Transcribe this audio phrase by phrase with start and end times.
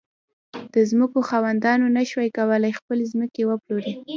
[0.73, 3.93] د ځمکو خاوندانو نه شوای کولای خپلې ځمکې وپلوري.